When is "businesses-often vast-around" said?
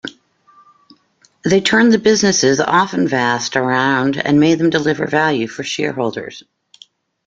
1.99-4.17